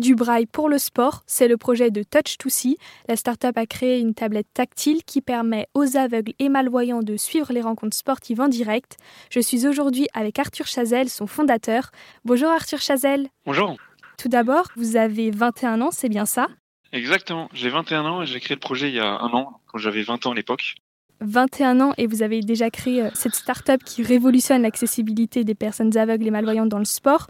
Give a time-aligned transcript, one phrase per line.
[0.00, 2.76] Du braille pour le sport, c'est le projet de Touch2See.
[3.06, 7.52] La start-up a créé une tablette tactile qui permet aux aveugles et malvoyants de suivre
[7.52, 8.96] les rencontres sportives en direct.
[9.28, 11.90] Je suis aujourd'hui avec Arthur Chazelle, son fondateur.
[12.24, 13.28] Bonjour Arthur Chazelle.
[13.44, 13.76] Bonjour.
[14.16, 16.48] Tout d'abord, vous avez 21 ans, c'est bien ça?
[16.94, 19.76] Exactement, j'ai 21 ans et j'ai créé le projet il y a un an, quand
[19.76, 20.76] j'avais 20 ans à l'époque.
[21.20, 25.96] 21 ans et vous avez déjà créé euh, cette start-up qui révolutionne l'accessibilité des personnes
[25.96, 27.26] aveugles et malvoyantes dans le sport.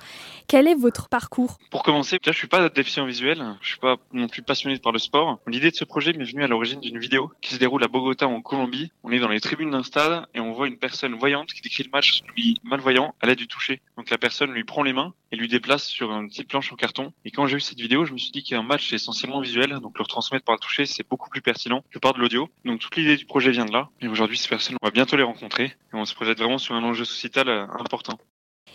[0.48, 1.58] Quel est votre parcours?
[1.70, 4.98] Pour commencer, je suis pas déficient visuel, je suis pas non plus passionné par le
[4.98, 5.38] sport.
[5.46, 8.26] L'idée de ce projet m'est venue à l'origine d'une vidéo qui se déroule à Bogota
[8.26, 8.92] en Colombie.
[9.02, 11.84] On est dans les tribunes d'un stade et on voit une personne voyante qui décrit
[11.84, 13.80] le match lui malvoyant à l'aide du toucher.
[13.96, 16.76] Donc la personne lui prend les mains et lui déplace sur une petite planche en
[16.76, 17.12] carton.
[17.24, 19.78] Et quand j'ai vu cette vidéo, je me suis dit qu'un match est essentiellement visuel,
[19.80, 22.48] donc le retransmettre par le toucher, c'est beaucoup plus pertinent que par de l'audio.
[22.64, 23.79] Donc toute l'idée du projet vient de là.
[24.00, 25.64] Et aujourd'hui, ces personnes, on va bientôt les rencontrer.
[25.64, 28.18] Et on se projette vraiment sur un enjeu sociétal euh, important.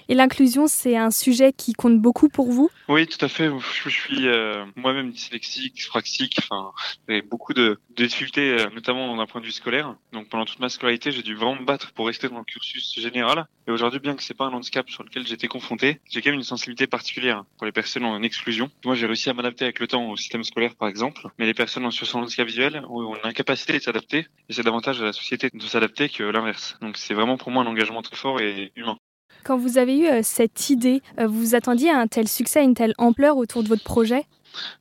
[0.08, 2.70] Et l'inclusion, c'est un sujet qui compte beaucoup pour vous?
[2.88, 3.50] Oui, tout à fait.
[3.84, 6.38] Je suis euh, moi-même dyslexique, dyspraxique.
[6.40, 6.72] Enfin,
[7.10, 9.96] j'ai beaucoup de, difficultés, euh, notamment d'un point de vue scolaire.
[10.14, 12.94] Donc, pendant toute ma scolarité, j'ai dû vraiment me battre pour rester dans le cursus
[13.00, 13.48] général.
[13.68, 16.40] Et aujourd'hui, bien que c'est pas un handicap sur lequel j'étais confronté, j'ai quand même
[16.40, 18.70] une sensibilité particulière pour les personnes en exclusion.
[18.86, 21.28] Moi, j'ai réussi à m'adapter avec le temps au système scolaire, par exemple.
[21.40, 24.28] Mais les personnes en situation de handicap visuel ont l'incapacité de s'adapter.
[24.50, 26.78] Et c'est davantage à la société de s'adapter que l'inverse.
[26.82, 28.98] Donc, c'est vraiment pour moi un engagement très fort et humain.
[29.46, 32.62] Quand vous avez eu euh, cette idée, euh, vous vous attendiez à un tel succès,
[32.62, 34.26] à une telle ampleur autour de votre projet?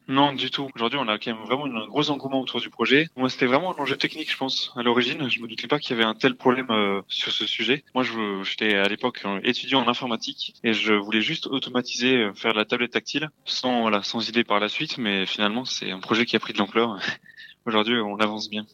[0.09, 0.70] Non, du tout.
[0.75, 3.09] Aujourd'hui, on a quand même vraiment un gros engouement autour du projet.
[3.15, 4.73] Moi, c'était vraiment un enjeu technique, je pense.
[4.75, 7.47] À l'origine, je me doutais pas qu'il y avait un tel problème euh, sur ce
[7.47, 7.85] sujet.
[7.95, 8.05] Moi,
[8.42, 12.92] j'étais à l'époque étudiant en informatique et je voulais juste automatiser, faire de la tablette
[12.92, 14.97] tactile, sans, voilà, sans idée par la suite.
[14.97, 16.98] Mais finalement, c'est un projet qui a pris de l'ampleur.
[17.67, 18.65] Aujourd'hui, on avance bien.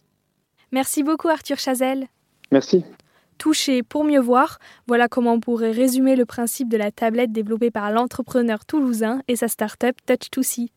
[0.70, 2.06] Merci beaucoup, Arthur Chazelle.
[2.52, 2.84] Merci.
[3.40, 7.70] Toucher pour mieux voir, voilà comment on pourrait résumer le principe de la tablette développée
[7.70, 10.68] par l'entrepreneur toulousain et sa start-up Touch2See.